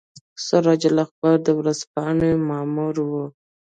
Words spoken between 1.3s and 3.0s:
د ورځپاڼې مامور